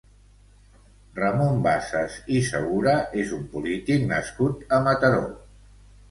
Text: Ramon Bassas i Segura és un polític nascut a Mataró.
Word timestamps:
Ramon 1.17 1.59
Bassas 1.65 2.15
i 2.37 2.41
Segura 2.47 2.95
és 3.23 3.33
un 3.37 3.43
polític 3.51 4.07
nascut 4.13 4.65
a 4.79 4.81
Mataró. 4.89 5.21